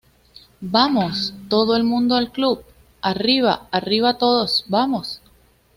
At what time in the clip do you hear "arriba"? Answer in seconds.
3.03-3.67, 3.69-4.17